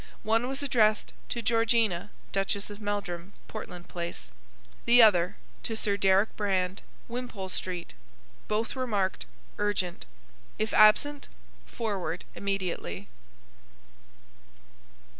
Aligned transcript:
One 0.23 0.47
was 0.47 0.63
addressed 0.63 1.13
to 1.29 1.43
Georgina, 1.43 2.09
Duchess 2.31 2.71
of 2.71 2.81
Meldrum 2.81 3.33
Portland 3.47 3.87
Place 3.87 4.31
The 4.85 4.99
other, 5.03 5.37
to 5.61 5.75
Sir 5.77 5.95
Deryck 5.95 6.35
Brand 6.35 6.81
Wimpole 7.07 7.49
Street 7.49 7.93
Both 8.47 8.73
were 8.73 8.87
marked: 8.87 9.27
Urgent. 9.59 10.07
If 10.57 10.73
absent, 10.73 11.27
forward 11.67 12.25
immediately. 12.33 13.09